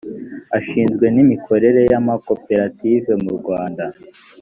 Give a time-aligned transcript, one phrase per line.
[0.57, 3.85] ashinzwe n’imikorere y’amakoperative mu rwanda